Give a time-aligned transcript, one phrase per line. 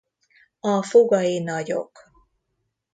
[0.59, 2.03] A fogai nagyok.